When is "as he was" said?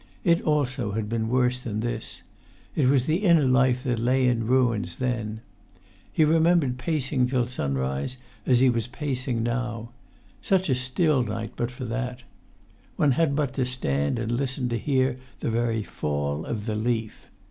8.43-8.87